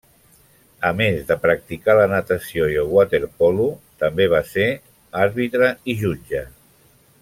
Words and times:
A 0.87 0.89
més 1.01 1.27
de 1.31 1.37
practicar 1.43 1.95
la 1.99 2.07
natació 2.13 2.71
i 2.75 2.79
el 2.85 2.89
waterpolo, 2.95 3.69
també 4.05 4.29
va 4.35 4.43
ser 4.55 4.69
àrbitre 5.27 5.73
i 5.95 6.01
jutge. 6.05 6.47